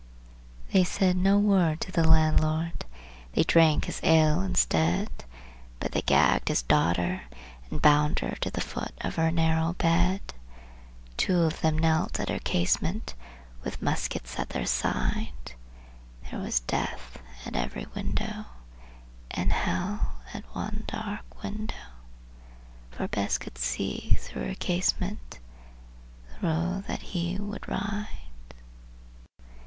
[0.73, 2.85] They said no word to the landlord;
[3.33, 5.09] they drank his ale instead,
[5.79, 7.25] But they gagged his daughter
[7.69, 10.33] and bound her to the foot of her narrow bed.
[11.17, 13.13] Two of them knelt at her casement,
[13.63, 15.53] with muskets by their side;
[16.31, 18.45] There was Death at every window,
[19.29, 21.75] And Hell at one dark window,
[22.89, 25.37] For Bess could see, through her casement,
[26.41, 28.31] the road that he would ride.